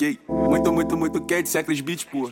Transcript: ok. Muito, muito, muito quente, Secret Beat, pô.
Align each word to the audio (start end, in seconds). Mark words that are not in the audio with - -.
ok. 0.00 0.18
Muito, 0.28 0.72
muito, 0.72 0.96
muito 0.96 1.20
quente, 1.20 1.48
Secret 1.48 1.82
Beat, 1.82 2.06
pô. 2.06 2.30